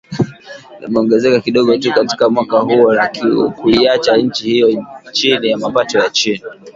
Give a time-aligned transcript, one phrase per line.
[0.79, 3.07] limeongezeka kidogo tu katika mwaka huo na
[3.55, 6.41] kuiacha nchi hiyo chini ya mapato ya chini